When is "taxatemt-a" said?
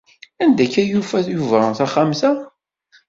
1.77-2.31